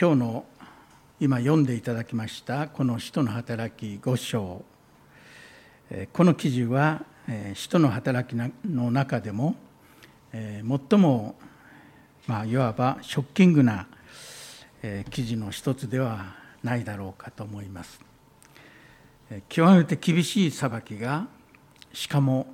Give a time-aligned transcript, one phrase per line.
[0.00, 0.44] 今日の
[1.18, 4.64] 今読んでいただきましたこの「使徒の働き5章」
[6.12, 7.04] この記事は
[7.54, 9.56] 使徒の働きの中でも
[10.30, 10.62] 最
[10.96, 11.34] も、
[12.28, 13.88] まあ、いわばショッキングな
[15.10, 18.00] 記事の一つではないだろうかと思います。
[19.48, 21.26] 極めて厳しい裁きが
[21.92, 22.46] しかも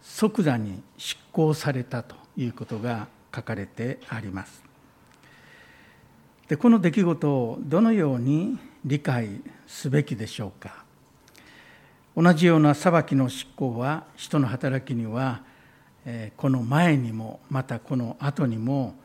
[0.00, 4.69] 即座に執行されたということが書かれてあります。
[6.50, 10.84] でこの出来事をどのように理解すべきでしょうか？
[12.16, 15.42] 同じような裁きの執行は人の働きには
[16.36, 18.96] この前にもまたこの後にも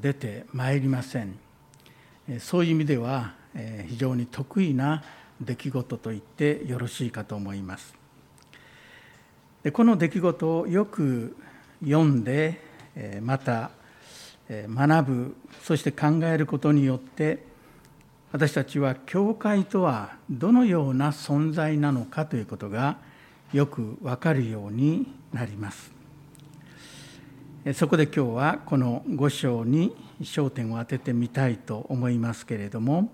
[0.00, 1.36] 出てまいりません。
[2.38, 3.34] そういう意味では
[3.88, 5.02] 非常に得意な
[5.40, 7.96] 出来事と言ってよろしいかと思います。
[9.72, 11.36] この出来事をよく
[11.82, 12.60] 読んで
[13.22, 13.72] また
[14.48, 17.44] 学ぶそして考えることによって
[18.32, 22.98] 私たちは教会とはどのような存在なのかということが
[23.52, 25.92] よく分かるようになります。
[27.74, 33.10] そこで今日はこの5章に焦点を当ててみたいと思いますけれども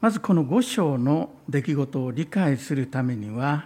[0.00, 3.64] まずこの5章の出来事を理解するためには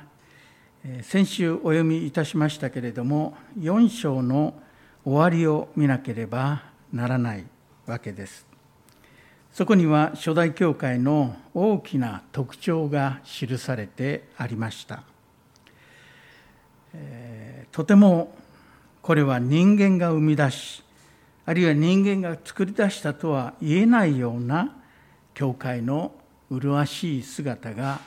[1.03, 4.55] 先週お読みいたしましたけれども4章の
[5.05, 6.63] 「終わりを見なければ
[6.93, 7.45] ならない
[7.87, 8.47] わけです。
[9.53, 15.03] そこには初代教会の大きな特徴が記されてありました。
[16.95, 18.35] えー、とても
[19.03, 20.83] これは人間が生み出し
[21.47, 24.77] あるいは人間が作り出したとは言えないような
[25.35, 26.13] 教会の
[26.51, 28.01] 麗しい姿が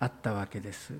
[0.00, 0.94] あったわけです。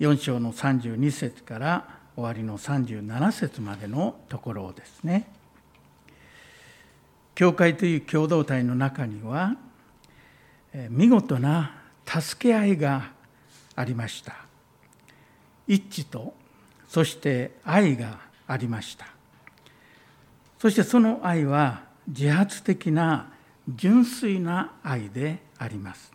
[0.00, 5.28] 4章の32節から終わりの37節までのところですね。
[7.34, 9.54] 教会という共同体の中には
[10.88, 13.10] 見事な助け合いが
[13.74, 14.34] ありました。
[15.68, 16.32] 一致と
[16.88, 19.06] そして愛がありました。
[20.58, 23.30] そしてその愛は自発的な
[23.68, 26.12] 純粋な愛であります。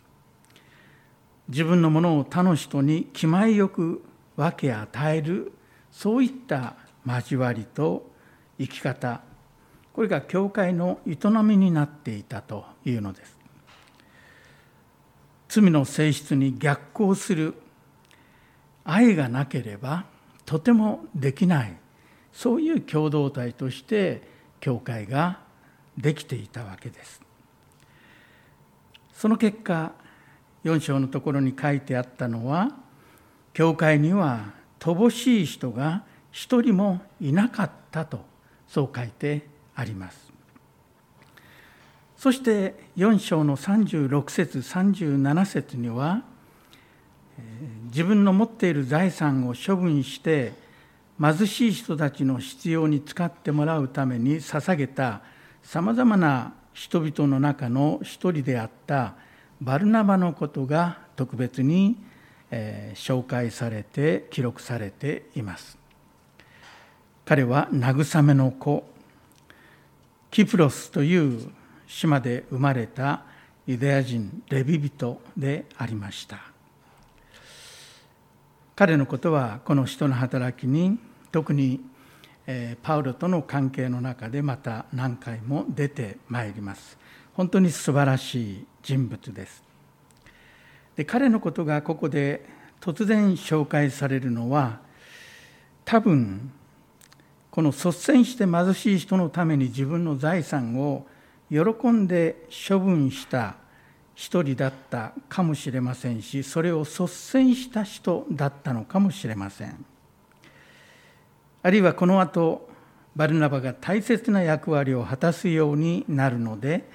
[1.48, 4.02] 自分のものを他の人に気前よく
[4.36, 5.52] 分け与える
[5.92, 6.74] そういった
[7.06, 8.10] 交わりと
[8.58, 9.20] 生き方
[9.92, 13.36] これが教会の営みになっていたというのです。
[15.48, 17.54] 罪の性質に逆行する
[18.84, 20.06] 愛がなければ
[20.46, 21.76] とてもできない
[22.32, 24.22] そういう共同体として
[24.60, 25.40] 教会が
[25.98, 27.20] できていたわけです。
[29.12, 29.92] その結果
[30.64, 32.70] 4章のところに書いてあったのは
[33.52, 38.24] 教会には乏しい人が一人もいなかったと
[38.66, 40.32] そう書いてあります。
[42.16, 46.22] そして4章の36節37節には
[47.86, 50.52] 自分の持っている財産を処分して
[51.20, 55.22] 貧しい人たちの必要に使ってもらうために捧げた
[55.62, 59.14] さまざまな人々の中の一人であった
[59.60, 61.96] バルナバのことが特別に
[62.54, 65.78] え、紹介されて記録されています。
[67.24, 68.84] 彼は慰めの子
[70.30, 71.50] キプロスという
[71.86, 73.22] 島で生まれた
[73.66, 76.38] ユダヤ人レビ人でありました。
[78.76, 80.98] 彼のことはこの人の働きに
[81.30, 81.80] 特に
[82.82, 86.98] パウロとの関係の中でまた何回も出てまいります。
[87.34, 89.71] 本当に素晴らしい人物です。
[90.96, 92.44] で彼のことがここで
[92.80, 94.80] 突然紹介されるのは
[95.84, 96.52] 多分
[97.50, 101.06] この率先して貧しい人のために自分の財産を
[101.50, 103.56] 喜んで処分した
[104.14, 109.84] 一人だったかもしれませんしそれを率先した人だったのかもしれません。
[111.62, 112.68] あるいはこの後
[113.14, 116.88] バルナバが大切な役割を果たすようになるので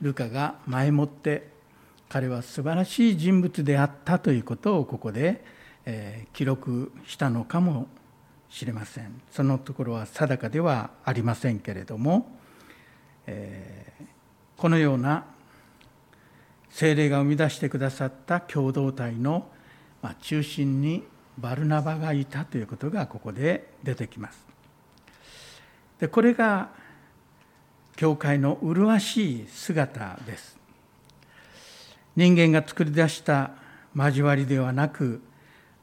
[0.00, 1.49] ルカが前もって
[2.10, 5.44] 彼は素晴らしい人物であったということをここで、
[5.86, 7.86] え記録したのかも
[8.50, 12.36] しれませんそのところは定かではありませんけれども、
[13.28, 13.92] え
[14.56, 15.24] このような
[16.68, 19.48] 精霊が生み出してくださった共同体の
[20.20, 21.04] 中心に
[21.38, 24.44] バルナバがいたということがここで出てきます。
[26.00, 26.70] でこれが
[27.94, 30.59] 教会の麗しい姿です。
[32.16, 33.52] 人間が作り出した
[33.94, 35.22] 交わりではなく、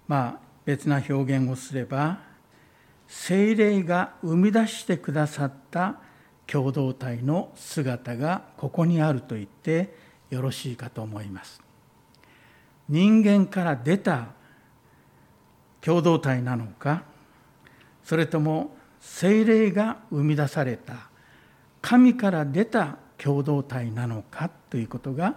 [0.07, 2.19] まあ、別な表現をすれば
[3.07, 5.95] 精霊が生み出してくださった
[6.45, 9.93] 共同体の姿がここにあると言って
[10.29, 11.61] よろしいかと思います。
[12.89, 14.29] 人間から出た
[15.81, 17.03] 共同体なのか
[18.03, 21.09] それとも精霊が生み出された
[21.81, 25.35] 神から出た共同体なのかということが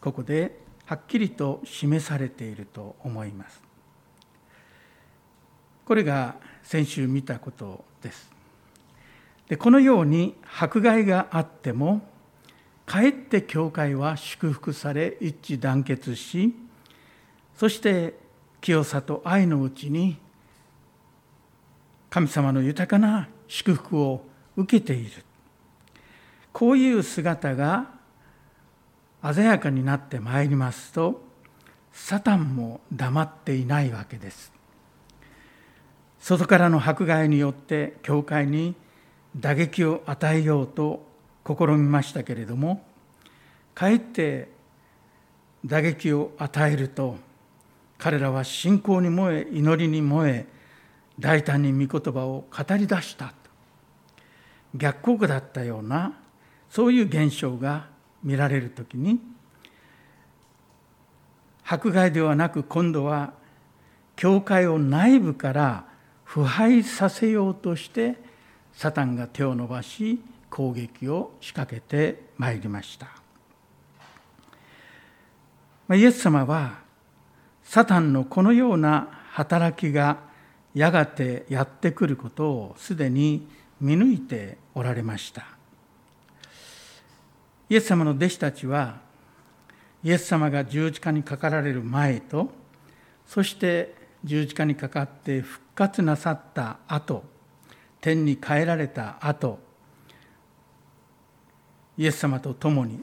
[0.00, 3.60] ここではっきりと示されていると思います。
[5.84, 8.30] これが先週見たことです。
[9.48, 12.02] でこのように迫害があっても
[12.84, 16.54] かえって教会は祝福され一致団結し
[17.56, 18.14] そして
[18.60, 20.18] 清さと愛のうちに
[22.10, 24.24] 神様の豊かな祝福を
[24.56, 25.24] 受けている。
[26.52, 27.97] こういう姿が
[29.22, 31.22] 鮮やかになってまいりますと
[31.92, 34.52] サタンも黙っていないわけです。
[36.20, 38.74] 外からの迫害によって教会に
[39.36, 41.06] 打撃を与えようと
[41.46, 42.84] 試みましたけれども
[43.74, 44.50] かえって
[45.64, 47.16] 打撃を与えると
[47.98, 50.46] 彼らは信仰に燃え祈りに燃え
[51.18, 53.32] 大胆に御言葉を語り出した
[54.74, 56.18] 逆効果だったような
[56.70, 57.86] そういう現象が
[58.22, 59.20] 見られる時に
[61.64, 63.32] 迫害ではなく今度は
[64.16, 65.84] 教会を内部から
[66.24, 68.16] 腐敗させようとして
[68.72, 70.20] サタンが手を伸ばし
[70.50, 73.08] 攻撃を仕掛けてまいりました。
[75.94, 76.80] イエス様は
[77.64, 80.18] サタンのこのような働きが
[80.74, 83.46] やがてやってくることをすでに
[83.80, 85.57] 見抜いておられました。
[87.70, 89.00] イエス様の弟子たちは
[90.02, 92.50] イエス様が十字架にかかられる前と
[93.26, 93.94] そして
[94.24, 97.24] 十字架にかかって復活なさった後
[98.00, 99.58] 天に帰られた後
[101.96, 103.02] イエス様と共に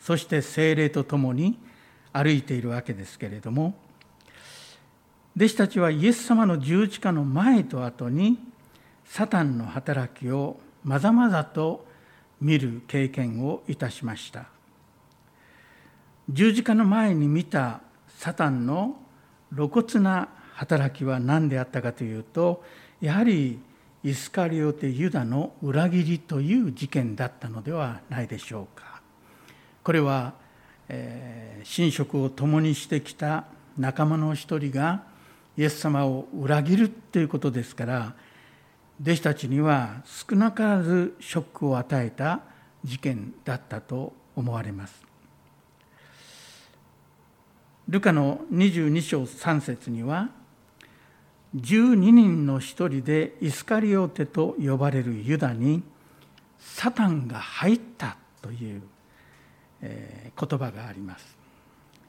[0.00, 1.58] そして精霊と共に
[2.12, 3.74] 歩いているわけですけれども
[5.36, 8.38] 弟子たちはイエス様の十字架の前と後に
[9.04, 11.86] サタンの働きをまざまざと
[12.40, 14.46] 見る経験をいたしました
[16.28, 18.96] 十字架の前に見たサタンの
[19.54, 22.64] 露骨な働きは何であったかというと
[23.00, 23.58] やはり
[24.04, 29.00] イスカリオテ・ユダの裏切りという事件だったのではないでしょうか。
[29.82, 30.34] これは、
[30.88, 33.46] えー、寝食を共にしてきた
[33.78, 35.04] 仲間の一人が
[35.56, 38.14] イエス様を裏切るということですから
[39.00, 42.40] 弟子たちには少なからずショックを与えた
[42.84, 45.02] 事件だったと思われます。
[47.88, 50.30] ルカの22章3節には
[51.54, 55.82] 12人の一人でイスカリオテと呼ばれるユダに
[56.58, 58.82] サタンが入ったという
[59.82, 61.36] 言葉があります。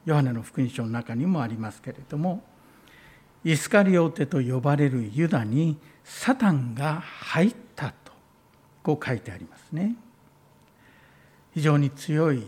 [0.04, 2.42] ヨハネの福音書の中にもありますけれども
[3.46, 8.12] イスカリオテと呼ばれるユダにサタンが入ったと
[8.82, 9.94] こう書いてありますね。
[11.54, 12.42] 非常に強い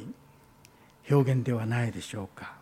[1.08, 2.56] 表現ではないでしょうか。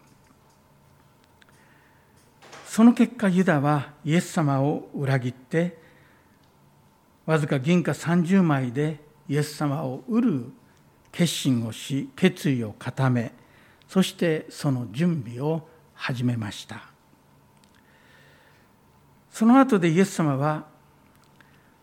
[2.66, 5.78] その結果ユダはイエス様を裏切って
[7.24, 9.00] わずか銀貨30枚で
[9.30, 10.44] イエス様を売る
[11.10, 13.32] 決心をし決意を固め
[13.88, 16.95] そしてその準備を始めました
[19.36, 20.64] その後でイエス様は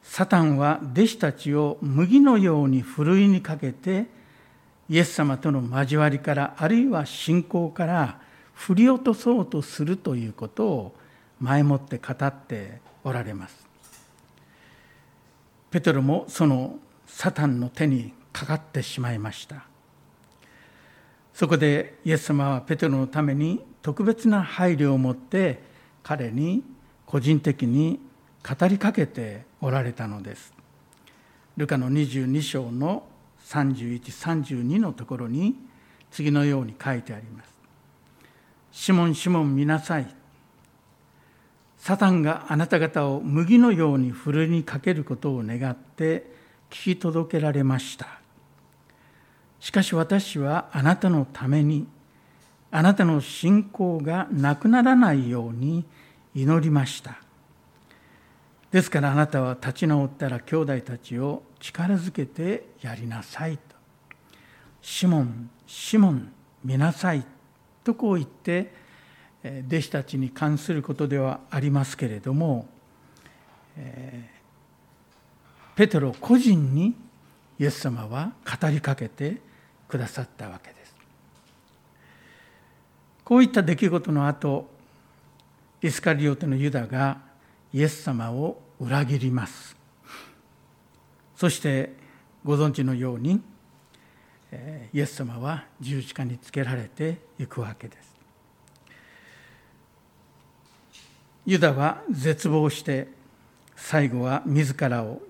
[0.02, 4.08] サタンは弟子たちを麦のようにふるいにかけて
[4.90, 8.20] イエス様との交わりからあるいは信仰から
[8.56, 10.96] 振り落とそうとするということを
[11.40, 13.68] 前もって語っておられます。
[15.70, 19.68] ペテロもそのサタンの手にかかってしまいました。
[21.36, 25.62] そこでイエス様はペテロのために特別な配慮を持って
[26.02, 26.64] 彼に
[27.14, 28.00] 個人的に
[28.42, 30.52] 語りかけておられたのです。
[31.56, 33.04] ルカの22章の
[33.46, 35.56] 3132のところに
[36.10, 37.54] 次のように書いてあります。
[38.72, 40.08] シモン、シモン見なさい。
[41.78, 46.32] サタンがあなた方を麦のようにふるいにかけることを願って
[46.72, 48.08] 聞き届けられました。
[49.60, 51.86] しかし私はあなたのために、
[52.72, 55.86] あなたの信仰がなくならないように
[56.36, 57.20] 祈りました。
[58.72, 63.76] ですからあなたは立ち直ったら兄弟たちを力づけてやりなさいと。
[64.82, 66.32] シモン、シモン、
[66.64, 67.24] 見なさい
[67.84, 68.74] とこう言って
[69.68, 72.68] 弟子たちに関することではありますけれども
[73.78, 74.30] え
[75.76, 76.96] ペテロ個人に
[77.60, 79.38] イエス様は語りかけて
[79.88, 80.96] くださったわけです。
[83.24, 84.70] こういった出来事の後
[85.84, 87.20] イスカリオテのユダが
[87.74, 89.76] イエス様を裏切ります。
[91.36, 91.94] そして
[92.46, 93.42] ご存知のように
[94.94, 98.16] イエス様は十字架につけられていくわけです。
[101.46, 103.10] ユダは絶望して
[103.76, 105.22] 最後は自らを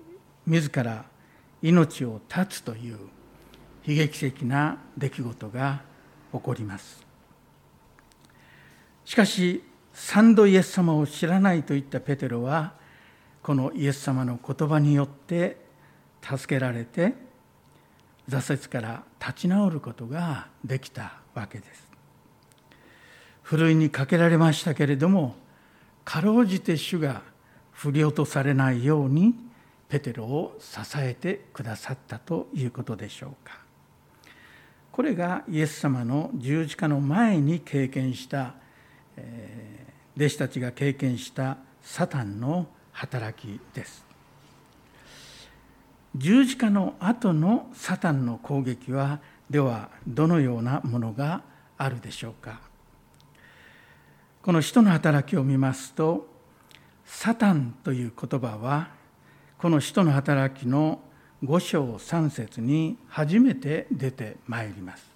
[0.46, 1.04] 自ら
[1.62, 2.98] 命を絶つという
[3.84, 5.82] 悲劇的な出来事が
[6.32, 7.04] 起こります。
[9.04, 9.64] しかし
[9.94, 12.74] 三度イエス様を知らないと言ったペテロは
[13.42, 15.56] このイエス様の言葉によって
[16.20, 17.14] 助けられて
[18.28, 21.84] 挫折から立ち直ることができたわけです。
[23.42, 25.36] ふるいにかけられましたけれども
[26.04, 27.22] かろうじて主が
[27.72, 29.34] 振り落とされないように
[29.88, 33.58] ペテロを支えてくださったということでしょうか。
[34.90, 38.54] これがイエス様の十字架の前に経験した
[40.16, 44.04] 弟子たちが経験したサタンの働きです。
[46.16, 51.42] 十字架の後のサタンの攻撃はではどのようなものが
[51.76, 52.60] あるでしょうか。
[54.42, 56.28] この使徒の働きを見ますと
[57.04, 58.90] サタンという言葉は
[59.58, 61.00] この使徒の働きの
[61.42, 65.10] 5章3節に初めて出てまいります。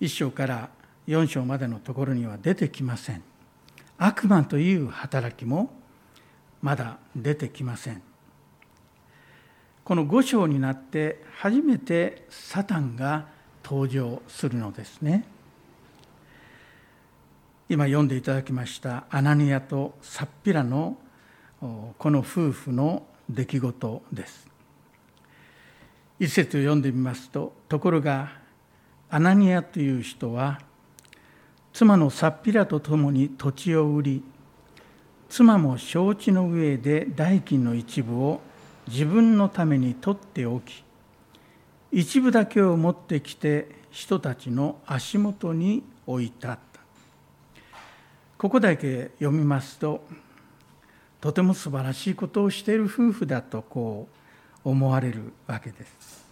[0.00, 0.70] 1章から
[1.06, 3.22] 4章までのところには出てきません。
[3.98, 5.70] 悪魔という働きも
[6.62, 8.02] まだ出てきません。
[9.84, 13.26] この5章になって初めてサタンが
[13.64, 15.24] 登場するのですね。
[17.68, 20.96] 今読んでいただきましたアナニアとサッピラの
[21.60, 24.46] この夫婦の出来事です。
[26.18, 28.32] 一節を読んでみますとところが
[29.08, 30.60] アナニアという人は
[31.76, 34.24] 妻のサッピラと共に土地を売り
[35.28, 38.40] 妻も承知の上で代金の一部を
[38.88, 40.82] 自分のために取っておき
[41.92, 46.58] 一部だけを持ってきて人たちの足元に置いた。
[48.38, 50.02] ここだけ読みますと
[51.20, 54.08] とても素晴らしいことをしている夫婦だとこ
[54.64, 56.24] う思われるわけです。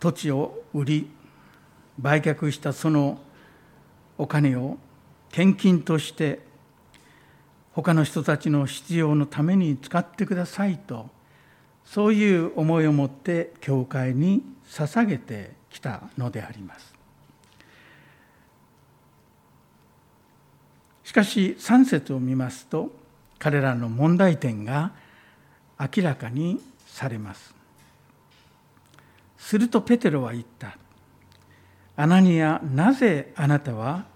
[0.00, 1.10] 土地を売り
[2.00, 3.20] 売却したその
[4.18, 4.76] お金を
[5.30, 6.40] 献金として
[7.72, 11.08] 他の人たちの必要のために使ってくださいと
[11.84, 16.94] そういう思いを持って教会に捧げてきたのであります。
[21.04, 22.90] しかし3節を見ますと
[23.38, 24.92] 彼らの問題点が
[25.80, 27.54] 明らかにされます。
[29.38, 30.76] するとペテロは言った。
[32.00, 34.06] アナニアなぜあなたは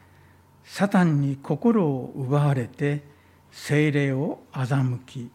[0.62, 3.02] サタンに心を奪われて
[3.50, 5.30] 精霊を欺き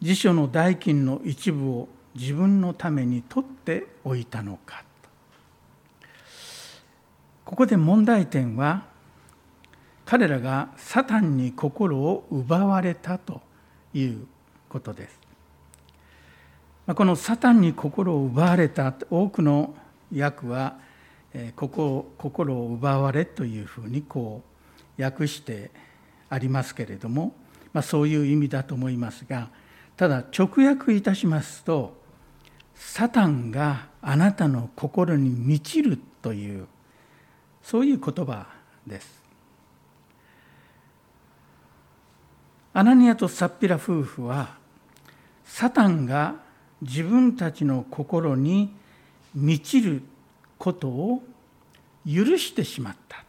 [0.00, 4.82] 辞書の代金の一部を自分のために取っておいたのか
[7.44, 8.86] ここで問題点は
[10.06, 13.42] 彼らがサタンに心を奪われたと
[13.92, 14.26] いう
[14.68, 15.20] ことです。
[16.94, 19.74] このサタンに心を奪われた多くの
[20.12, 20.78] 訳は
[21.56, 24.42] ここ心を奪われというふうにこ
[24.98, 25.70] う訳して
[26.28, 27.34] ありますけれども、
[27.72, 29.48] まあ、そういう意味だと思いますが
[29.96, 32.00] ただ直訳いたしますと
[32.74, 36.66] サタンがあなたの心に満ちるという
[37.62, 38.46] そういう言葉
[38.86, 39.20] です。
[42.72, 44.56] アナニアとサッピラ夫婦は
[45.44, 46.36] サタンが
[46.80, 48.74] 自分たちの心に
[49.34, 50.02] 満ちる
[50.60, 51.22] ことを
[52.06, 53.24] 許してしまった、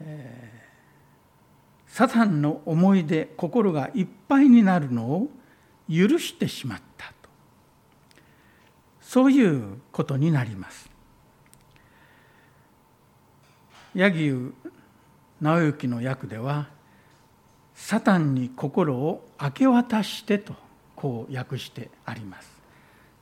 [0.00, 5.28] えー、サタンの思いで心がいっぱいになるのを
[5.90, 7.28] 許してしまったと。
[9.02, 10.90] そういうことになります。
[13.94, 14.54] 柳生
[15.40, 16.68] 直之の訳では
[17.74, 20.54] 「サタンに心を明け渡して」と
[20.96, 22.57] こう訳してあります。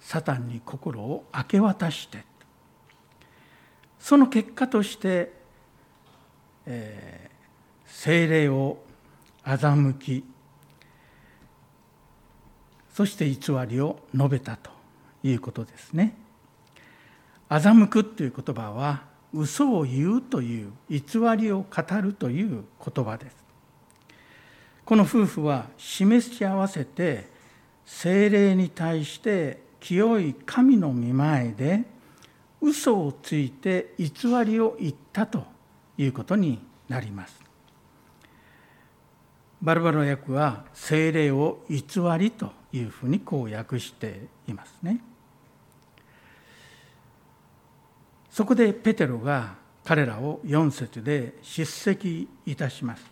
[0.06, 2.24] サタンに心を明け渡して
[3.98, 5.32] その結果として、
[6.64, 8.78] えー、精霊を
[9.44, 10.24] 欺き
[12.94, 13.36] そして偽
[13.68, 14.70] りを述べたと
[15.24, 16.16] いうことですね。
[17.50, 19.02] 欺くという言葉は
[19.34, 21.00] 嘘を言うという偽
[21.36, 23.36] りを語るという言葉です。
[24.84, 27.28] この夫婦は示し合わせて
[27.84, 31.84] 精霊に対して清い神の御前で
[32.60, 34.10] 嘘をついて偽
[34.44, 35.44] りを言ったと
[35.98, 37.40] いうことになります。
[39.62, 41.80] バルバロ訳は精霊を偽
[42.18, 45.00] りというふうにこう訳していますね。
[48.30, 53.02] そこでペテロが彼らを4節で叱責いたします。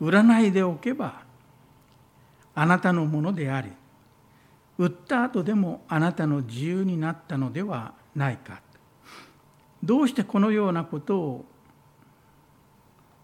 [0.00, 1.25] 売らないでおけば
[2.56, 3.70] あなたのものであり
[4.78, 8.62] 売った後でもあなたの自由になったのではないか
[9.84, 11.44] どうしてこのようなことを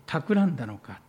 [0.06, 1.00] 企んだのか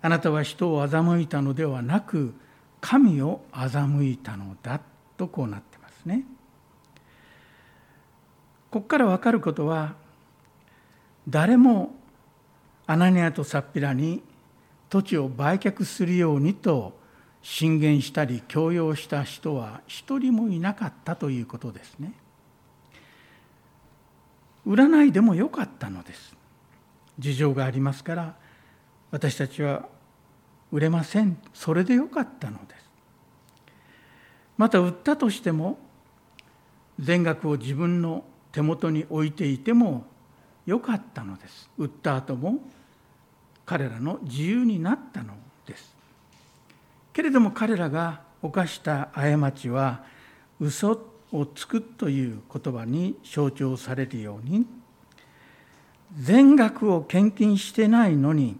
[0.00, 2.34] あなたは人を欺いたのではなく
[2.80, 4.80] 神を欺いたのだ
[5.16, 6.24] とこうなってますね。
[8.70, 9.94] ここから分かることは
[11.28, 11.94] 誰も
[12.86, 14.22] アナニアとサッピラに
[14.94, 16.96] 土地を売却するようにと
[17.42, 22.12] 進言したり強要した人は一人もいなかったということですね。
[24.64, 26.36] 売らないでもよかったのです。
[27.18, 28.36] 事情がありますから
[29.10, 29.88] 私たちは
[30.70, 32.88] 売れませんそれでよかったのです。
[34.56, 35.76] また売ったとしても
[37.00, 38.22] 全額を自分の
[38.52, 40.04] 手元に置いていても
[40.66, 41.68] よかったのです。
[41.78, 42.60] 売った後も
[43.66, 45.34] 彼らの自由になったの
[45.66, 45.94] です。
[47.12, 50.04] けれども彼らが犯した過ちは
[50.60, 51.00] 嘘
[51.32, 54.66] をつくという言葉に象徴されるように
[56.18, 58.56] 全額を献金してないのに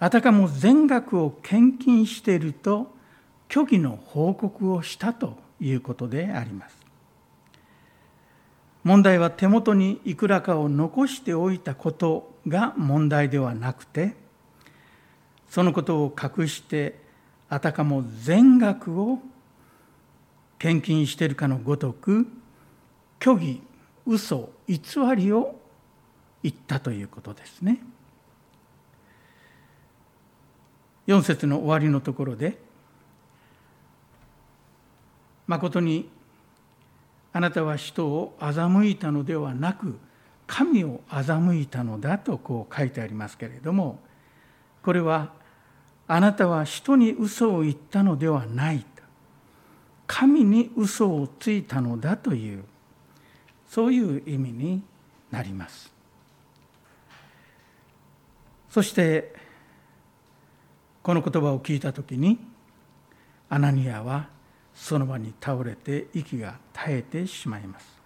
[0.00, 2.92] あたかも全額を献金していると
[3.50, 6.76] 虚偽の報告をしたということであります。
[8.84, 14.14] 問題は手元にいくらかを残しておいたことが問題ではなくて
[15.48, 17.00] そのことを隠して
[17.48, 19.20] あたかも全額を
[20.58, 22.26] 献金しているかのごとく
[23.20, 23.62] 虚偽
[24.06, 24.80] 嘘偽
[25.16, 25.58] りを
[26.42, 27.80] 言ったということですね。
[31.06, 32.58] 4節の終わりのところで
[35.48, 36.10] 「まことに
[37.32, 39.98] あなたは人を欺いたのではなく
[40.48, 44.00] 神を欺いたのだ」とこう書いてありますけれども
[44.82, 45.32] これは
[46.08, 48.84] あなたは人に嘘を言ったのではない
[50.08, 52.64] 神に嘘をついたのだという
[53.68, 54.82] そういう意味に
[55.30, 55.92] なります。
[58.70, 59.34] そして
[61.02, 62.38] この言葉を聞いた時に
[63.50, 64.28] アナニアは
[64.74, 67.97] その場に倒れて息が絶えてしまいます。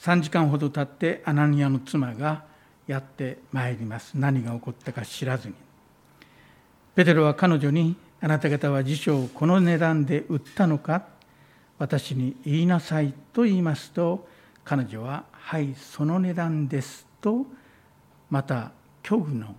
[0.00, 2.44] 3時間ほど経ってアナニアの妻が
[2.86, 4.12] やってまいります。
[4.14, 5.54] 何が起こったか知らずに。
[6.94, 11.06] ペテロは彼女にあなた方は辞書をこの値段で売ったのか
[11.78, 14.26] 私に言いなさいと言いますと
[14.64, 17.46] 彼女は「はいその値段です」と
[18.30, 18.72] また
[19.04, 19.54] 虚偽の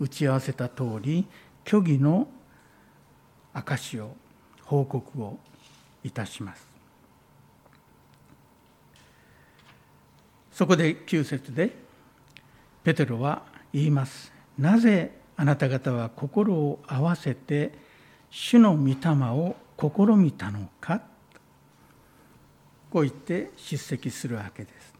[0.00, 1.26] 打ち合わせた通り
[1.64, 2.26] 虚偽の
[3.52, 4.16] 証しを
[4.64, 5.38] 報告を
[6.02, 6.69] いたします。
[10.60, 11.74] そこで9節で
[12.84, 17.72] ペテロは言いますなぜあなた方は心を合わせて
[18.28, 18.94] 主の御霊
[19.30, 21.00] を試みたのか
[22.90, 24.92] こう言って叱責するわけです。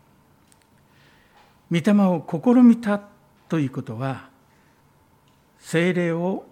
[1.70, 2.98] 御霊を試みた
[3.50, 4.30] ということは
[5.58, 6.46] 精霊を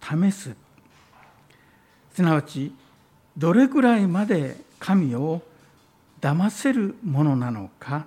[0.00, 0.54] 試す
[2.14, 2.72] すなわち
[3.36, 5.42] どれくらいまで神を
[6.20, 8.06] 騙せるものなのか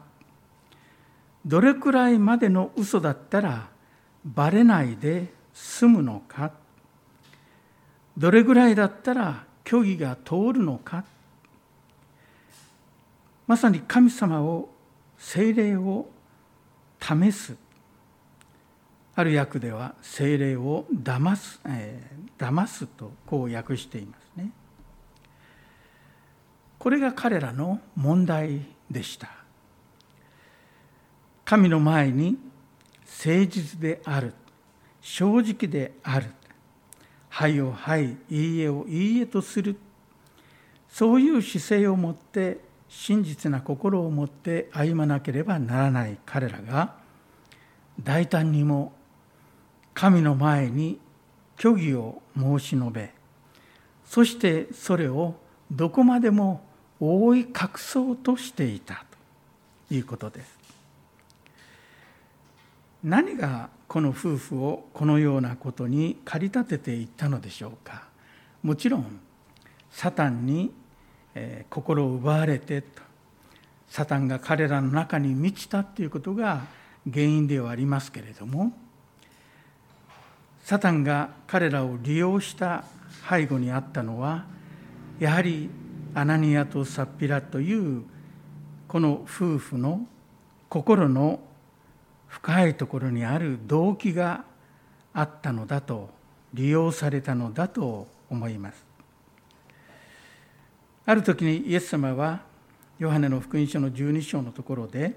[1.46, 3.68] どれくらいまでの嘘だったら
[4.26, 6.52] ばれないで済むのか？
[8.18, 11.04] どれぐらいだったら虚偽が通るのか？
[13.46, 14.70] まさに神様を
[15.18, 16.08] 精霊を
[17.00, 17.56] 試す。
[19.18, 24.50] ある訳では精霊を騙す、えー、騙すとこう訳していますね。
[26.80, 29.30] これが彼らの問題でした。
[31.46, 32.38] 神の前に
[33.24, 34.34] 誠実である
[35.00, 36.32] 正直である
[37.30, 39.78] はいをはいいいえをいいえとする
[40.90, 46.96] そういう姿勢を持って真実な心を持って歩まなければならない彼らが
[48.02, 48.94] 大胆にも
[49.94, 51.00] 神の前に
[51.58, 53.14] 虚偽を申し述べ
[54.06, 55.36] そしてそれを
[55.72, 56.66] どこまでも
[57.00, 59.06] 覆い隠そうとしていた
[59.90, 60.55] ということです。
[63.06, 68.08] 何がこの夫婦をこのようなことに駆り立てていったのでしょうか。
[68.63, 69.20] もちろん
[69.91, 70.74] サタンに
[71.70, 73.04] 心を奪われてと
[73.88, 76.63] サタンが彼らの中に満ちたということが
[77.08, 78.74] 原因ではありますけれども
[80.63, 82.86] サタンが彼らを利用した
[83.30, 84.46] 背後にあったのは
[85.20, 85.70] やはり
[86.15, 88.04] アナニアとサッピラという
[88.88, 90.08] この夫婦の
[90.70, 91.39] 心の
[92.36, 94.43] 深いところにある動機が
[95.13, 96.10] あったのだと
[96.54, 98.86] 利用されたのだと思います。
[101.06, 102.41] ある時にイエス様は
[103.00, 105.15] ヨハネの福音書の12章のところで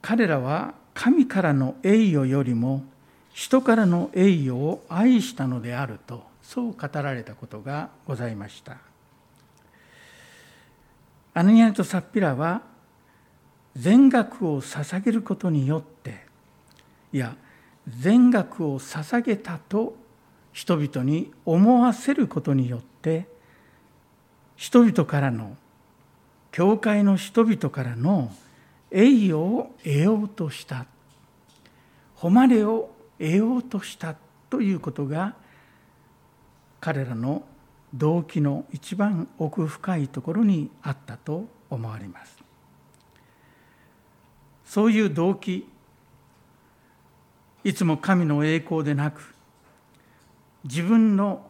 [0.00, 2.84] 彼らは神からの栄誉よりも
[3.32, 8.76] 人からの栄誉を愛したのであるとそう語られたことがございました。
[11.34, 12.62] アナニアとサッピラは
[13.76, 16.24] 全額を捧げることによって
[17.12, 17.36] いや
[17.88, 19.96] 全額を捧げたと
[20.52, 23.26] 人々に思わせることによって
[24.56, 25.56] 人々からの
[26.50, 28.30] 教会の人々からの
[28.90, 30.86] 栄誉を得ようとした
[32.16, 34.16] 誉れを得ようとした
[34.50, 35.34] ということが
[36.80, 37.42] 彼らの
[37.94, 42.41] 動機の一番奥深いところにあったと思われます。
[44.72, 45.68] そういう動機
[47.62, 49.34] いつも神の栄光でなく
[50.64, 51.46] 自分の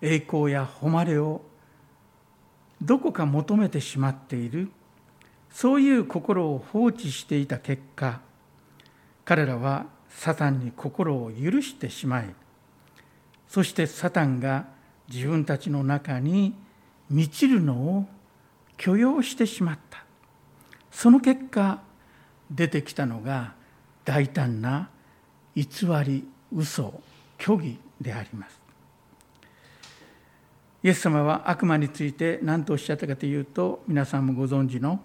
[0.00, 1.42] 栄光や誉れを
[2.80, 4.70] どこか求めてしまっている
[5.50, 8.20] そういう心を放置していた結果
[9.24, 12.32] 彼らはサタンに心を許してしまい
[13.48, 14.66] そしてサタンが
[15.12, 16.54] 自分たちの中に
[17.10, 18.06] 満ちるのを
[18.76, 20.04] 許容してしまった。
[20.92, 21.82] その結果
[22.54, 23.54] 出てきたのが
[24.04, 24.88] 大胆な
[25.54, 25.66] 偽
[26.04, 27.00] り嘘
[27.38, 28.60] 虚偽であります。
[30.82, 35.00] イエス様は悪魔について何とおっしゃったかというと皆さんもご存知の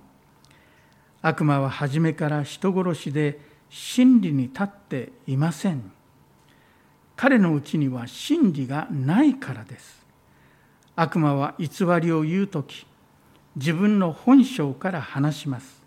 [1.21, 5.91] 悪魔は初めから人殺しで真理に立っていません。
[7.15, 10.05] 彼のうちには真理がないからです。
[10.95, 11.67] 悪魔は偽
[12.01, 12.85] りを言う時
[13.55, 15.78] 自分の本性から話します。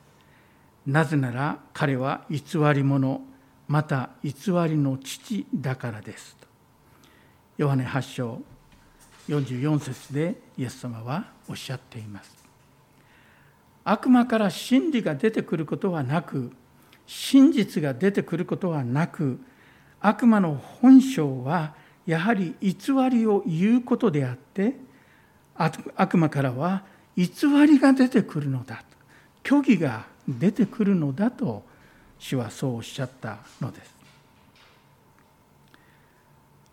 [0.87, 2.40] なぜなら彼は偽
[2.75, 3.21] り者
[3.68, 4.33] また偽
[4.68, 6.37] りの父だからです
[7.57, 8.42] ヨハネ8章
[9.29, 12.35] 44節でイエス様はおっしゃっています。
[13.85, 16.53] 悪魔から真理が出てくることはなく
[17.07, 19.40] 真実が出てくることはなく
[20.01, 21.75] 悪魔の本性は
[22.07, 22.75] やはり偽
[23.11, 24.77] りを言うことであって
[25.97, 26.85] 悪魔からは
[27.16, 27.29] 偽
[27.66, 28.85] りが出てくるのだ
[29.45, 31.62] 虚偽が出てくるのだと
[32.18, 33.94] 主はそうおっしゃったのです。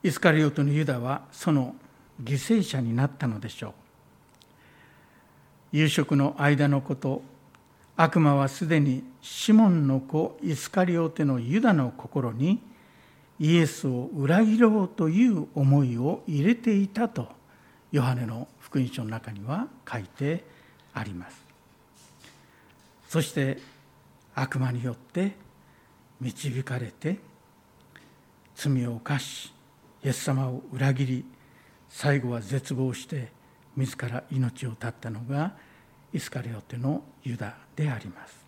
[0.03, 1.75] イスカリオトのユダはその
[2.23, 3.73] 犠牲者になったのでしょう。
[5.71, 7.21] 夕食の間のこと
[7.95, 12.62] 悪魔はすでにシモンの子イスカリオテのユダの心に
[13.39, 17.27] イエスを裏切ろうという思いを入れていたと
[17.91, 20.45] ヨハネの福音書の中には書いて
[20.93, 21.48] あります。
[23.10, 23.58] そして
[24.36, 25.32] 悪魔によって
[26.22, 27.17] 導かれて
[28.56, 29.52] 罪を犯し
[30.04, 31.26] イエス様を裏切り
[31.89, 33.32] 最後は絶望して
[33.76, 35.54] 自ら命を絶ったのが
[36.13, 38.45] イスカリオテのユダであります。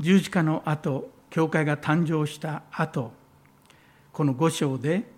[0.00, 3.12] 十字架の後教会が誕生した後
[4.12, 5.10] この五章で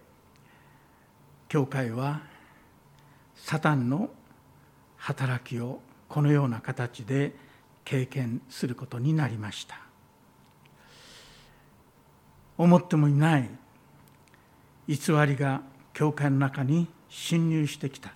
[1.49, 2.21] 教会は
[3.35, 4.11] サタンの
[4.97, 5.81] 働きを
[6.15, 7.35] このような形で
[7.85, 9.81] 経験することになりました。
[12.57, 13.51] 思ってもいない
[14.87, 14.97] 偽
[15.27, 15.61] りが
[15.93, 18.13] 教会の中に侵入してきた。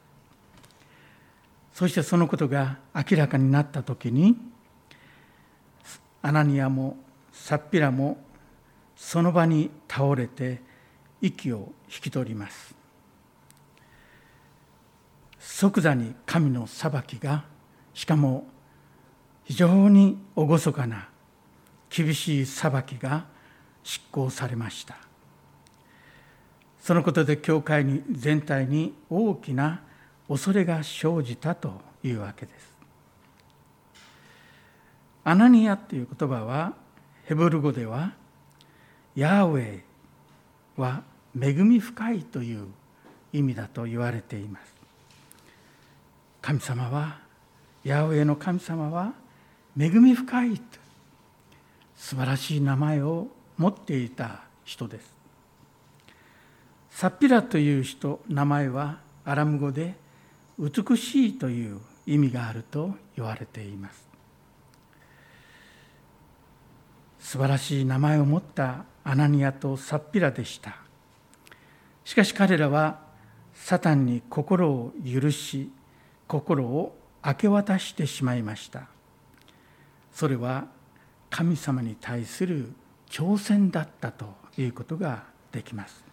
[1.72, 4.36] そしてそのことが明らかになった時に
[6.22, 6.98] アナニアも
[7.32, 8.18] サッピラも
[8.94, 10.62] その場に倒れて
[11.20, 12.76] 息を引き取ります。
[15.40, 17.57] 即座に神の裁きが
[17.98, 18.46] しかも
[19.42, 21.08] 非常に厳かな
[21.90, 23.26] 厳しい裁きが
[23.82, 24.96] 執行されました。
[26.80, 29.82] そのことで教会に全体に大きな
[30.28, 32.72] 恐れが生じたというわけです。
[35.24, 36.74] アナニアという言葉は
[37.24, 38.12] ヘブル語では
[39.16, 39.82] ヤーウェイ
[40.76, 41.02] は
[41.36, 42.68] 恵み深いという
[43.32, 44.72] 意味だと言われています。
[46.40, 47.26] 神様は
[47.88, 49.14] ヤウェイの神様は
[49.78, 50.60] 恵み深い
[51.96, 55.14] 素晴らしい名前を持っていた人です。
[56.90, 59.94] サピラという人名前はアラム語で
[60.58, 64.06] 美しいという意味があると言われています。
[67.20, 70.76] 素晴らしい名前を持ったアナニアとサッピラでした。
[72.04, 73.00] しかし彼らは
[73.54, 75.70] サタンに心を許し
[76.26, 78.88] 心を明け渡してしまいました。
[80.12, 80.66] それは
[81.30, 82.72] 神様に対する
[83.08, 86.04] 挑戦だったということができます。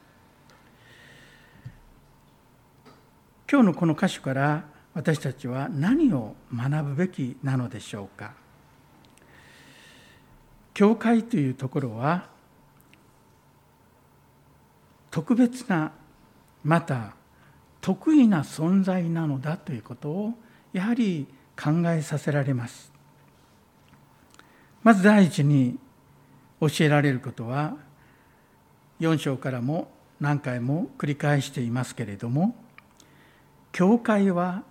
[3.50, 8.34] 今日のこの箇所から私たちは何を学ぶべきなのでしょうか。
[10.74, 12.28] 教会というところは
[15.10, 15.94] 特別な
[16.64, 17.14] また
[17.80, 20.34] 得意な存在なのだということを
[20.76, 21.26] やはり
[21.58, 22.92] 考えさせられます
[24.84, 25.80] まず第一に
[26.60, 27.78] 教えられることは
[29.00, 32.58] 4章からも何回も繰り返していますけれども
[33.72, 34.64] 教会は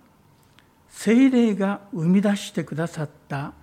[0.91, 3.55] 精霊が生み出してくださった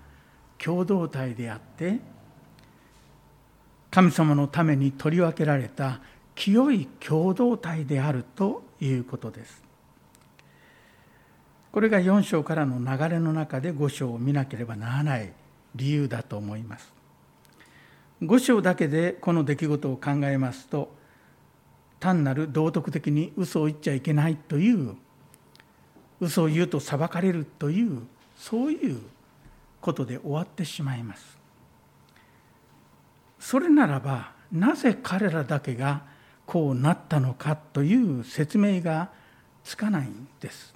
[0.57, 1.99] 共同体であって
[3.91, 6.01] 神様のために取り分けられた
[6.33, 9.70] 清い共同体であるということです。
[11.71, 15.33] これが4章からの流れの中で5章を見なければならない
[15.75, 17.01] 理由だと思います。
[18.21, 20.93] 5章だけでこの出来事を考えますと
[21.99, 24.95] 単なる道徳的に嘘を言っちゃいけないという
[26.19, 28.03] 嘘を言うと裁かれるという
[28.37, 29.01] そういう
[29.81, 31.37] ことで終わってしまいます
[33.39, 36.03] それならばなぜ彼らだけが
[36.45, 39.09] こうなったのかという説明が
[39.63, 40.75] つかないんです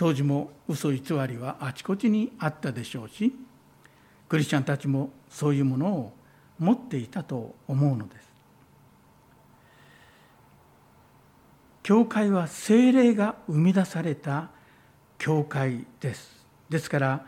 [0.00, 3.34] 当時も嘘偽りはあちこちにあったでしょうし
[4.30, 6.14] クリスチャンたちもそういうものを
[6.58, 8.32] 持っていたと思うのです。
[11.82, 14.48] 教会は精霊が生み出された
[15.18, 16.46] 教会です。
[16.70, 17.26] ですから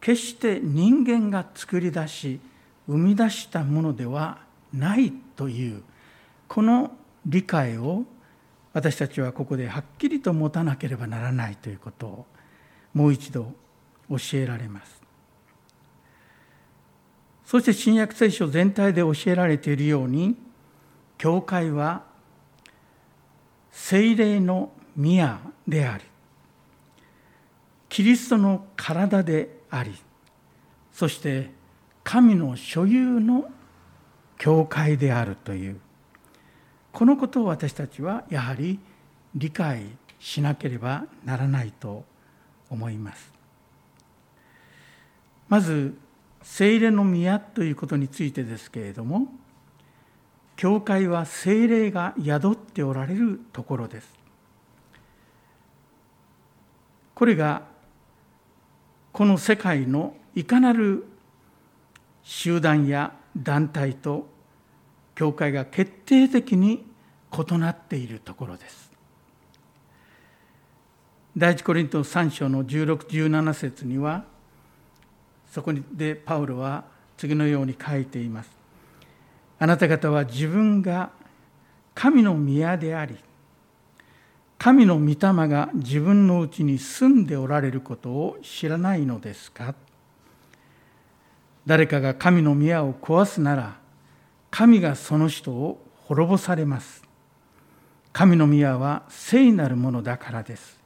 [0.00, 2.40] 決して人間が作り出し
[2.86, 4.38] 生み出したものでは
[4.72, 5.82] ないという
[6.48, 8.04] この理解を
[8.74, 12.26] 私たちはここではっきりと持たなければならないということを
[12.92, 13.52] もう一度
[14.10, 15.00] 教えられます。
[17.46, 20.36] そして新約聖書全体で教えられているように
[21.18, 22.02] 教会は
[23.70, 26.04] 精霊の宮であり
[27.88, 29.94] キリストの体であり
[30.92, 31.50] そして
[32.02, 33.50] 神の所有の
[34.38, 35.80] 教会であるという
[36.94, 38.78] このことを私たちはやはり
[39.34, 39.82] 理解
[40.20, 42.04] しなければならないと
[42.70, 43.30] 思います。
[45.48, 45.96] まず
[46.42, 49.28] 聖霊の宮ということについてですけれども
[50.56, 54.08] 教会は聖霊が宿っておられるところです
[57.14, 57.62] これが
[59.12, 61.06] この世界のいかなる
[62.22, 64.26] 集団や団体と
[65.14, 66.84] 教会が決定的に
[67.32, 68.90] 異なっているところです
[71.36, 74.24] 第一コリント3章の1617節には
[75.50, 76.84] そこでパウロは
[77.16, 78.50] 次のように書いています。
[79.60, 81.10] あなた方は自分が
[81.94, 83.16] 神の宮であり、
[84.58, 85.16] 神の御霊
[85.48, 89.76] が自分のうちに住んでおられることを知らないのですか？
[91.66, 93.76] 誰かが神の宮を壊すなら、
[94.54, 97.02] 神がその人を滅ぼされます。
[98.12, 100.78] 神の宮は聖なるものだからです。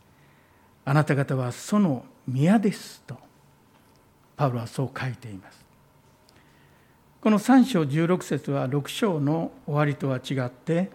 [0.86, 3.28] あなた方はその宮ですと。
[4.38, 5.66] パウロはそう書いています
[7.20, 10.90] この3章16節は6章の終わりとは違って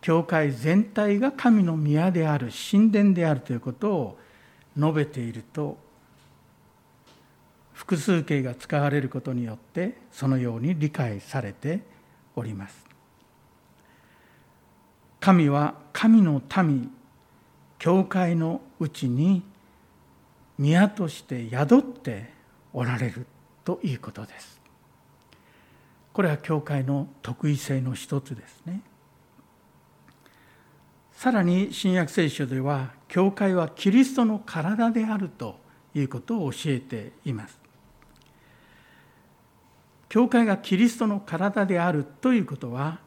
[0.00, 4.18] 教会全体が神の宮である神殿であるということを
[4.78, 5.76] 述べていると
[7.74, 11.80] 複数形が使われることによってそのように理解されて
[12.40, 12.84] おります
[15.20, 16.90] 神は神の民
[17.78, 19.42] 教会のうちに
[20.58, 22.32] 宮として宿って
[22.72, 23.26] おられる
[23.64, 24.60] ということです。
[26.12, 28.82] これは教会の特異性の一つですね。
[31.12, 35.58] さらに新約聖書では教会はキリストの体であると
[35.94, 37.59] いうことを教えています。
[40.10, 42.98] 教会がキリストの体であるということは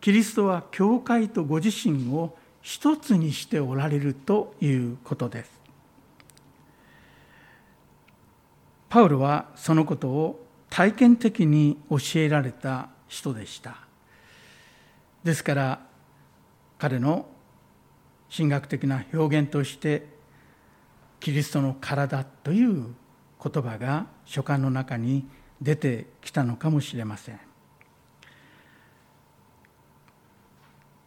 [0.00, 5.60] キリストは教会とご自身を一つにしておられるということです。
[8.88, 13.76] パウロはそのことを体験的に教えられた人でした
[15.22, 15.80] ですから
[16.78, 17.26] 彼の
[18.34, 20.06] 神学的な表現として
[21.20, 22.94] キリストの体という
[23.42, 25.24] 言葉が書簡の中に
[25.60, 27.40] 出てきたのかもしれません。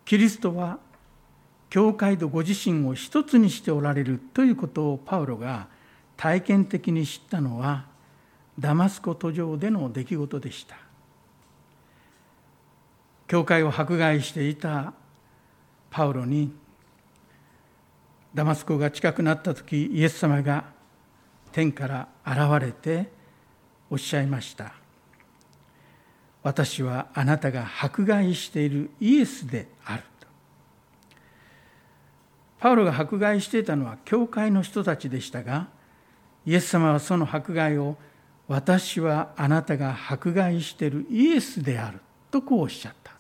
[0.06, 0.80] キリストは
[1.70, 5.68] 教会とご自身を一つにしておられるということをパウロが
[6.18, 7.86] 体験的に知ったのは
[8.60, 10.78] ダマスコ途上での出来事でした。
[13.28, 14.94] 教会を迫害していた
[15.90, 16.54] パウロに
[18.36, 20.66] ダマスコが近くなった時イエス様が
[21.52, 23.12] 天から現れて
[23.94, 24.74] おっしゃいました。
[26.42, 30.28] 私はあなたが迫害しているイエスであると。
[32.58, 35.68] パウロが迫害していたのは教会の人たちでしたが
[36.44, 37.96] イエス様はその迫害を
[38.48, 42.00] 私はあなたが迫害しているイエスである
[42.32, 43.14] とこうおっしゃった。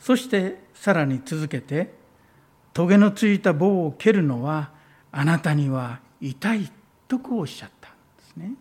[0.00, 1.92] そしてさらに続けて
[2.72, 4.70] トゲのついた棒を蹴るのは
[5.12, 6.72] あなたには痛い
[7.06, 7.77] とこうおっしゃった。
[8.38, 8.54] ね。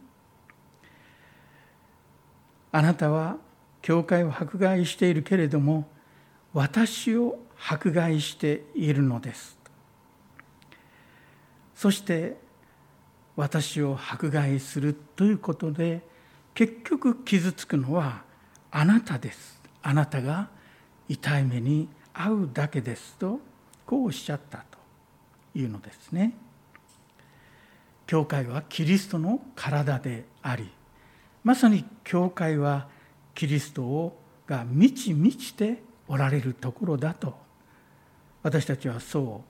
[2.71, 3.37] あなたは
[3.81, 5.87] 教会を迫害しているけれども
[6.53, 9.57] 私を迫害しているのです。
[11.75, 12.37] そして
[13.35, 16.01] 私を迫害するということで
[16.55, 18.23] 結局傷つくのは
[18.71, 19.61] あなたです。
[19.83, 20.49] あなたが
[21.07, 23.39] 痛い目に遭うだけですと
[23.85, 24.77] こうおっしゃったと
[25.57, 26.33] いうのですね。
[28.07, 30.69] 教会はキリストの体であり
[31.43, 32.87] まさに教会は
[33.35, 34.17] キリスト
[34.47, 37.37] が満ち満ちておられるところだと
[38.43, 39.43] 私たちはそ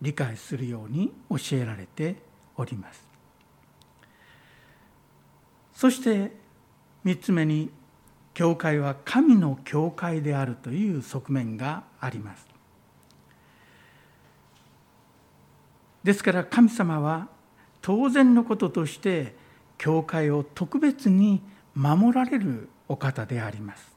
[0.00, 2.16] う理解するように教えられて
[2.56, 3.08] おります。
[5.72, 6.32] そして
[7.04, 7.70] 3つ目に
[8.34, 12.46] 教会は神の教会であるという側面があります。
[16.02, 17.28] ですから神様は
[17.82, 19.34] 当然のこととして
[19.78, 21.42] 教会を特別に
[21.74, 23.90] 守られるお方であります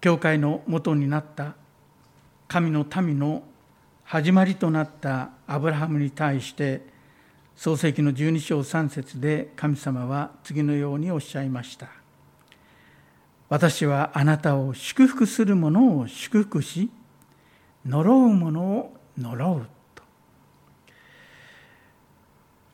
[0.00, 1.54] 教会の元になった
[2.46, 3.42] 神の民の
[4.04, 6.82] 始まりとなったアブラハムに対して
[7.56, 11.88] 創世記の12章3節で神様は次のようにおっしゃいました。
[13.48, 16.88] 私はあなたを祝福する者を祝福し、
[17.84, 20.02] 呪う者を呪うと。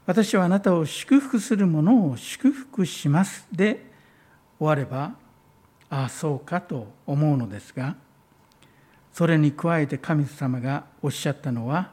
[0.07, 3.47] 私はあなたを祝福する者を祝福します。
[3.51, 3.91] で
[4.59, 5.15] 終われば、
[5.89, 7.97] ああ、そうかと思うのですが、
[9.13, 11.93] それに加えて神様がおっしゃったのは、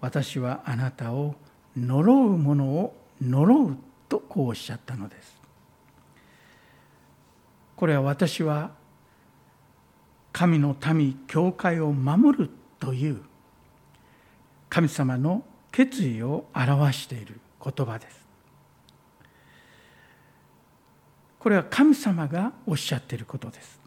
[0.00, 1.36] 私はあなたを
[1.76, 3.76] 呪う者を呪う
[4.08, 5.40] とこうおっしゃったのです。
[7.76, 8.72] これは私は
[10.32, 13.20] 神の民教会を守るという
[14.68, 18.22] 神様の決意を表している言葉です。
[21.38, 23.80] これは神様がおっしゃっていることです。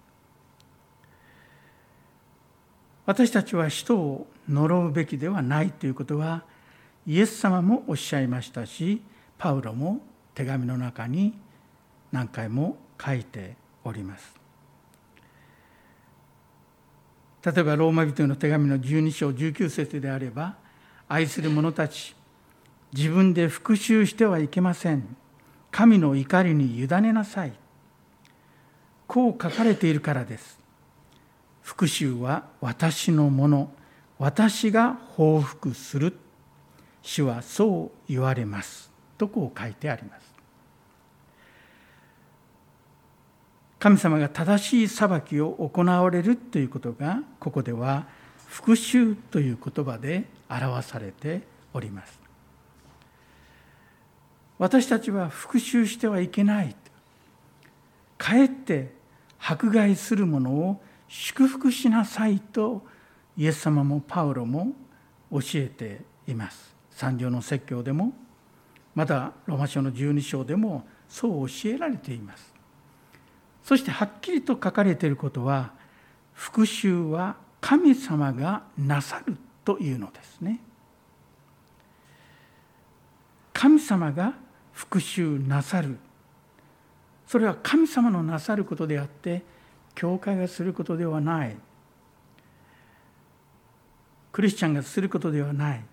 [3.05, 6.43] 私たちは人を呪うべきではないということは
[7.05, 9.01] イエス様もおっしゃいましたし
[9.37, 10.01] パウロも
[10.33, 11.37] 手紙の中に
[12.11, 14.33] 何回も書いております。
[17.45, 20.55] 例えばローマ人の手紙の12章19節であれば
[21.07, 22.15] 愛する者たち
[22.93, 25.17] 自分で復讐してはいけません。
[25.69, 27.51] 神の怒りに委ねなさい。
[29.07, 30.57] こう書かれているからです。
[31.61, 33.71] 復讐は私のもの。
[34.17, 36.17] 私が報復する。
[37.01, 38.89] 主はそう言われます。
[39.17, 40.33] とこう書いてあります。
[43.77, 48.07] 神様が正しい裁きを行われるということがここでは
[48.47, 51.41] 復讐という言葉で表されて
[51.73, 52.19] おります。
[54.57, 56.75] 私たちは復讐してはいけない。
[58.17, 58.93] かえって
[59.39, 62.85] 迫害する者を祝福しなさいと
[63.37, 64.73] イエス様もパウロも
[65.31, 66.73] 教えています。
[66.91, 68.13] 三条の説教でも
[68.95, 72.53] またロマ書の十二章でもそう教えられています。
[73.63, 75.73] そしてはっきりと書かれていることは
[76.33, 77.35] 復讐は
[77.65, 80.59] 神様がなさるというのですね。
[83.53, 84.35] 神様が
[84.71, 85.97] 復讐なさる。
[87.25, 89.41] それは神様のなさることであって
[89.95, 91.57] 教会がすることではない。
[94.31, 95.83] クリスチャンがすることではない。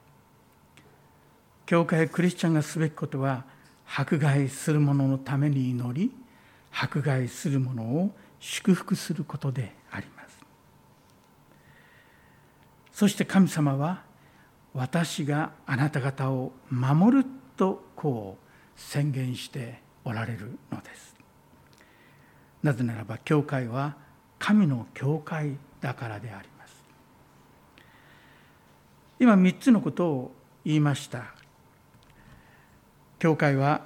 [1.64, 3.44] 教会クリスチャンがすべきことは
[3.86, 6.12] 迫害する者のために祈り
[6.70, 10.22] 迫害する者を祝福することであります
[12.92, 14.02] そして神様は
[14.74, 17.26] 私があなた方を守る
[17.56, 21.14] とこう宣言しておられるのです。
[22.62, 23.96] なぜならば教会は
[24.38, 26.74] 神の教会だからであります。
[29.18, 30.32] 今3つのことを
[30.64, 31.24] 言いました。
[33.18, 33.82] 教会は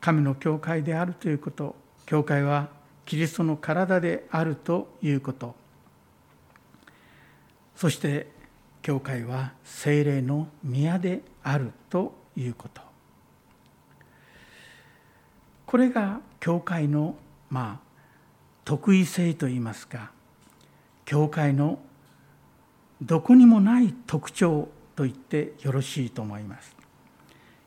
[0.00, 1.74] 神の教会であるということ。
[2.06, 2.68] 教会は
[3.04, 5.54] キリストの体であるということ。
[7.76, 8.37] そして
[8.88, 12.80] 教会は精霊の宮であるということ。
[15.66, 17.14] これが教会の
[17.50, 17.88] まあ
[18.64, 20.10] 特異性といいますか
[21.04, 21.78] 教会の
[23.02, 26.74] どこにもない特徴と言ってよろしいと思います。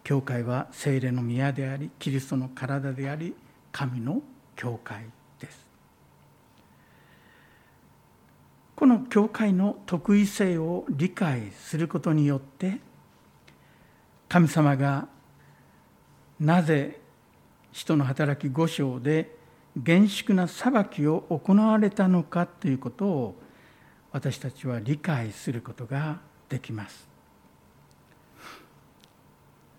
[0.03, 3.36] 教会は精霊の宮でありキリストの体であり
[3.72, 4.24] 神の
[4.55, 5.05] 教会
[5.39, 5.72] です
[8.82, 12.79] この教会の特異性を理解することによって
[14.27, 15.07] 神様が
[16.39, 16.99] なぜ
[17.71, 19.36] 人の働き五章で
[19.77, 23.36] 厳粛な裁きを行われたのかということを
[24.11, 26.19] 私たちは理解することが
[26.49, 27.07] できます。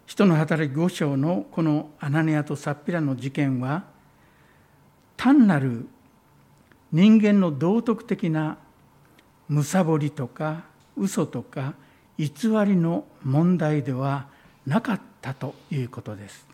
[0.06, 3.82] 人の働き五章のこのアナニアとサッピラの事件は
[5.16, 5.88] 単なる
[6.92, 8.58] 人間の道徳的な
[9.52, 10.64] むさぼりとか
[10.96, 11.74] 嘘とか
[12.16, 12.26] 偽
[12.64, 14.26] りの問題では
[14.66, 16.46] なかったということです。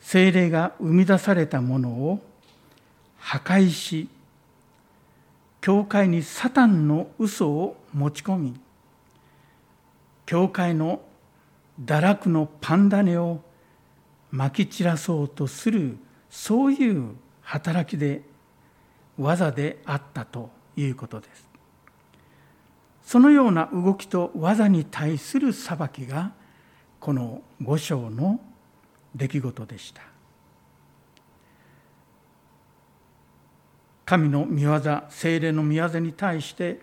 [0.00, 2.22] 精霊が生み出されたものを
[3.16, 4.10] 破壊し
[5.62, 8.60] 教会にサタンの嘘を持ち込み
[10.26, 11.00] 教会の
[11.82, 13.40] 堕落のパンダネを
[14.30, 15.96] まき散らそうとする
[16.28, 18.20] そういう働きで
[19.16, 21.48] 技であったということです。
[23.04, 26.32] そのような動きと技に対する裁きが
[27.00, 28.40] この五章の
[29.14, 30.02] 出来事でした。
[34.04, 36.80] 神の御業精霊の御業に対して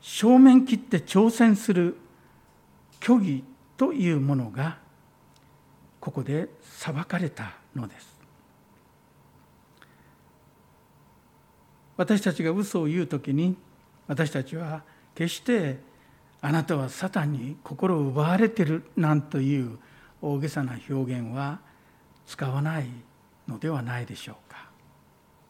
[0.00, 1.96] 正面切って挑戦する
[3.00, 3.44] 虚偽
[3.76, 4.78] というものが
[6.00, 8.13] ここで裁かれたのです。
[11.96, 13.56] 私たちが嘘を言う時に
[14.06, 14.82] 私たちは
[15.14, 15.78] 決して
[16.40, 19.78] あなたはサタンに心を奪われてるなんという
[20.20, 21.60] 大げさな表現は
[22.26, 22.86] 使わない
[23.48, 24.68] のではないでしょうか。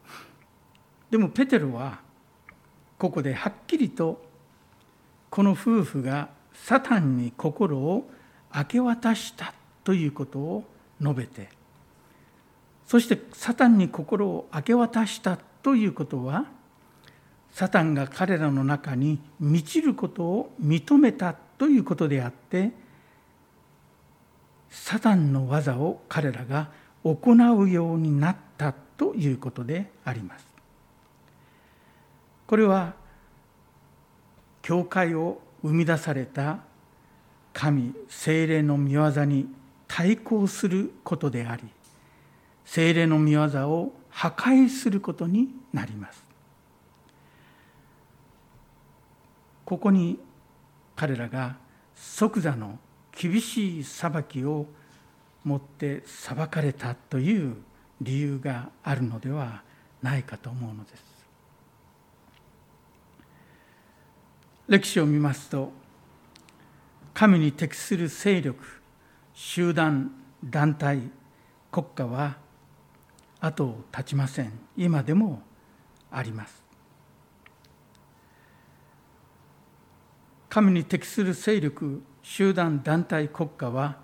[1.10, 2.00] でもペテロは
[2.98, 4.24] ここではっきりと
[5.30, 8.08] この夫婦がサタンに心を
[8.54, 10.64] 明け渡したということを
[11.00, 11.48] 述べて
[12.86, 16.44] そしてサタンに心を明け渡したということは
[17.50, 22.70] サタンが彼らの中に満ちることを認めたということであって
[24.68, 26.68] サタンの技を彼らが
[27.02, 30.46] 行うようになったということであります。
[32.46, 32.94] これは
[34.60, 36.58] 教会を生み出された
[37.54, 39.46] 神精霊の御業に
[39.88, 41.62] 対抗することであり
[42.66, 46.24] 精霊の御業を破壊することになります。
[49.64, 50.20] ここに
[50.94, 51.56] 彼らが
[51.96, 52.78] 即座の
[53.10, 54.66] 厳しい裁きを
[55.42, 57.56] もって裁かれたという
[58.00, 59.62] 理由があるのでは
[60.00, 61.02] ないかと思うのです。
[64.68, 65.72] 歴史を見ますと
[67.12, 68.64] 神に適する勢力
[69.34, 70.12] 集団
[70.44, 71.10] 団体
[71.72, 72.43] 国家は
[73.46, 74.52] 後を絶ちません。
[74.76, 75.42] 今でも
[76.10, 76.62] あります。
[80.48, 83.96] 神に適する勢力集団団体国家は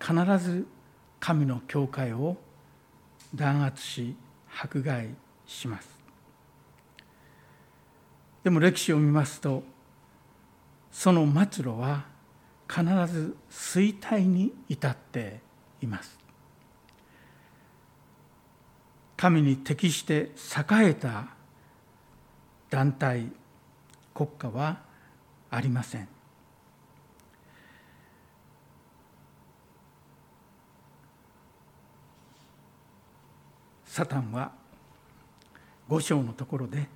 [0.00, 0.66] 必ず
[1.20, 2.36] 神の教会を
[3.34, 4.16] 弾圧し
[4.60, 5.14] 迫害
[5.44, 5.88] します。
[8.44, 9.62] でも歴史を見ますと
[10.90, 12.06] その末路は
[12.68, 15.40] 必ず衰退に至って
[15.80, 16.21] います。
[19.22, 20.32] 神に適して
[20.82, 21.28] 栄えた
[22.70, 23.30] 団体
[24.12, 24.80] 国家は
[25.48, 26.08] ありません。
[33.86, 34.50] サタンは
[35.86, 36.88] 五章のところで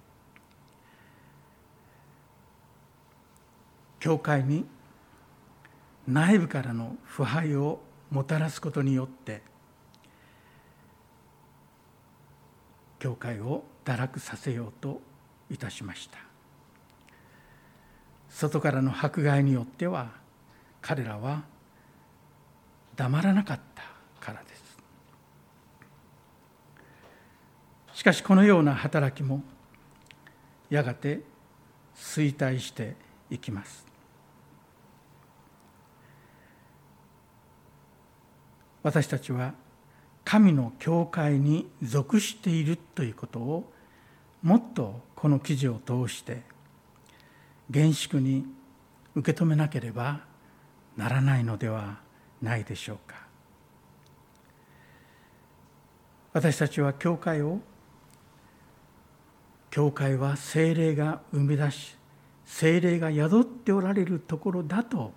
[4.01, 4.67] 教会に
[6.09, 7.79] 内部からの腐敗を
[8.11, 9.43] もたらすことによって
[13.07, 15.01] 教会を堕落させようと
[15.49, 16.19] いたしました。
[18.29, 20.11] 外からの迫害によっては
[20.83, 21.45] 彼らは
[22.97, 23.85] 黙らなかった
[24.19, 24.79] からです。
[27.95, 29.41] しかしこのような働きも
[30.69, 31.21] やがて
[31.95, 32.97] 衰退して
[33.31, 33.87] いきます。
[38.83, 39.55] 私たちは
[40.27, 43.73] 神の教会に属しているということを
[44.43, 46.43] もっとこの記事を通して
[47.71, 48.45] 厳粛に
[49.15, 50.23] 受け止めなければ
[50.97, 52.01] ならないのでは
[52.43, 53.25] ないでしょうか。
[56.33, 57.61] 私たちは教会を
[59.71, 61.97] 教会は精霊が生み出し
[62.45, 65.13] 精霊が宿っておられるところだと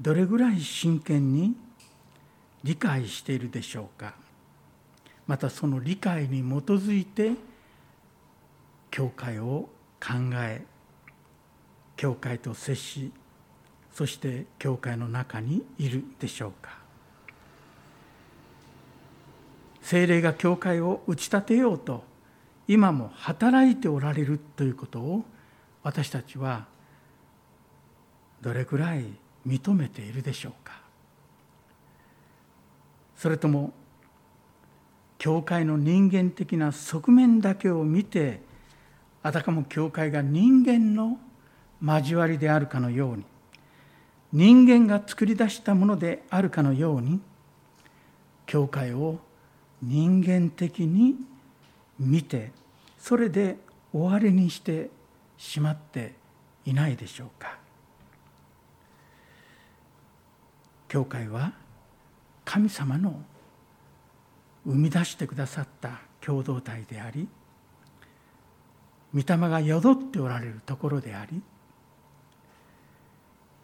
[0.00, 1.56] どれぐらい真剣に
[2.64, 4.14] 理解しているでしょうか？
[5.26, 7.32] またその理解に基づいて
[8.90, 9.68] 教会を
[10.00, 10.64] 考え
[11.96, 13.12] 教会と接し
[13.92, 16.78] そして教会の中にいるでしょうか？
[19.82, 22.04] 精霊が教会を打ち立てようと
[22.68, 25.24] 今も働いておられるということを
[25.82, 26.66] 私たちは
[28.40, 29.04] どれくらい
[29.46, 30.81] 認めているでしょうか？
[33.22, 33.72] それとも
[35.16, 38.40] 教会の人間的な側面だけを見て
[39.22, 41.20] あたかも教会が人間の
[41.80, 43.24] 交わりであるかのように
[44.32, 47.20] 人間が作り出したものであるかのように
[48.44, 49.20] 教会を
[49.80, 51.14] 人間的に
[52.00, 52.50] 見て
[52.98, 53.56] それで
[53.92, 54.90] 終わりにして
[55.38, 56.14] しまって
[56.66, 57.56] いないでしょうか。
[60.88, 61.61] 教会は
[62.44, 63.22] 神様の
[64.64, 67.28] 生み出してくださった共同体であり
[69.14, 71.42] 御霊が宿っておられるところであり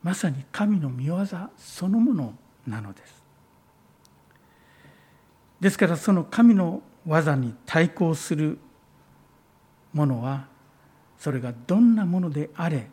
[0.02, 1.26] まさに神の御業
[1.56, 2.34] そのもの
[2.66, 3.22] なのです。
[5.60, 8.58] ですからその神の技に対抗する
[9.92, 10.46] ものは
[11.18, 12.88] それがどんなものであれ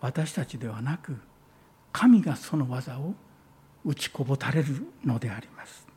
[0.00, 1.16] 私たちではなく
[1.92, 3.14] 神がその技を
[3.88, 5.88] 打ちこぼたれるのであります。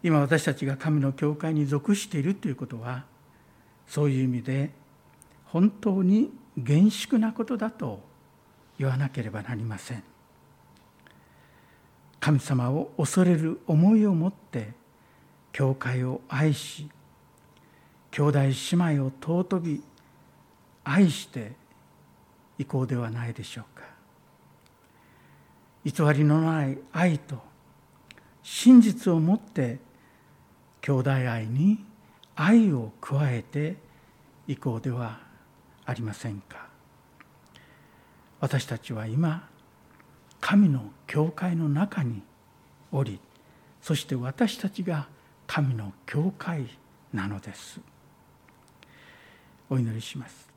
[0.00, 3.04] 今私たちが神の教会に属しているということは
[3.88, 4.70] そういう意味で
[5.46, 8.00] 本当に厳粛なことだと
[8.78, 10.04] 言わなければなりません。
[12.20, 14.74] 神様を恐れる思いを持って
[15.50, 16.88] 教会を愛し
[18.12, 18.52] 兄弟姉
[18.94, 19.82] 妹を尊び
[20.84, 21.52] 愛して
[22.58, 23.91] いこうではないでしょうか。
[25.84, 27.42] 偽りのない愛と
[28.42, 29.78] 真実をもって
[30.80, 31.84] 兄弟愛に
[32.34, 33.76] 愛を加えて
[34.46, 35.20] いこうでは
[35.84, 36.66] ありませんか。
[38.40, 39.48] 私たちは今
[40.40, 42.22] 神の教会の中に
[42.90, 43.20] おり
[43.80, 45.06] そして私たちが
[45.46, 46.66] 神の教会
[47.12, 47.80] なのです。
[49.70, 50.51] お祈りします。